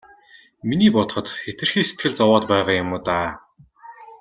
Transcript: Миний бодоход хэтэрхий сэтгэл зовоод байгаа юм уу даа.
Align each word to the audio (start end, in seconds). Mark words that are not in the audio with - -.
Миний 0.67 0.89
бодоход 0.95 1.27
хэтэрхий 1.41 1.85
сэтгэл 1.85 2.13
зовоод 2.19 2.43
байгаа 2.51 2.75
юм 2.83 2.89
уу 2.93 2.99
даа. 3.07 3.29